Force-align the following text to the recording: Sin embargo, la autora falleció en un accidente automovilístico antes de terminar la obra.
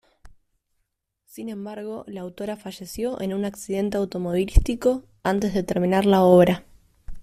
Sin 1.27 1.49
embargo, 1.49 2.05
la 2.07 2.21
autora 2.21 2.57
falleció 2.57 3.21
en 3.21 3.35
un 3.35 3.45
accidente 3.45 3.97
automovilístico 3.97 5.03
antes 5.21 5.53
de 5.53 5.61
terminar 5.61 6.07
la 6.07 6.23
obra. 6.23 6.65